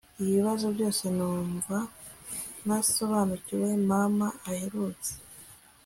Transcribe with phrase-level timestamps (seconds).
[0.23, 1.77] ibibazo byose numva
[2.65, 5.11] ntasobanukiwe Mama aherutse